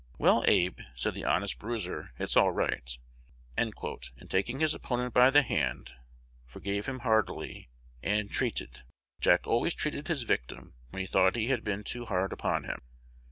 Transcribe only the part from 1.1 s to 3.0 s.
the honest bruiser, "it's all right,"